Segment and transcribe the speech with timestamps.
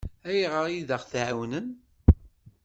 [0.29, 1.67] Ayɣer i d-aɣ-tɛawnem?